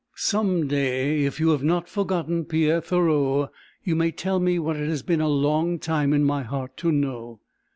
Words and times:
Some 0.15 0.67
day, 0.67 1.25
if 1.25 1.39
you 1.39 1.49
have 1.49 1.61
not 1.61 1.87
forgotten 1.87 2.45
Pierre 2.45 2.81
Thoreau, 2.81 3.51
you 3.83 3.95
may 3.95 4.09
tell 4.11 4.39
me 4.39 4.57
what 4.57 4.75
it 4.75 4.89
has 4.89 5.03
been 5.03 5.21
a 5.21 5.27
long 5.29 5.77
time 5.77 6.11
in 6.11 6.23
my 6.23 6.41
heart 6.41 6.75
to 6.77 6.91
know. 6.91 7.39